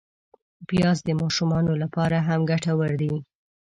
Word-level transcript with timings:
پیاز 0.67 0.97
د 1.05 1.09
ماشومانو 1.21 1.71
له 1.81 1.87
پاره 1.95 2.19
هم 2.27 2.41
ګټور 2.51 2.91
دی 3.01 3.13